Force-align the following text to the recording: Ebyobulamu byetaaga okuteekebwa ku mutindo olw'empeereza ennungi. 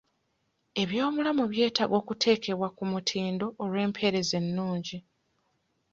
Ebyobulamu 0.81 1.43
byetaaga 1.51 1.95
okuteekebwa 2.01 2.67
ku 2.75 2.83
mutindo 2.91 3.45
olw'empeereza 3.63 4.33
ennungi. 4.41 4.97